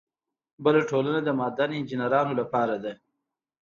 [0.63, 2.93] بله ټولنه د معدن انجینرانو لپاره ده.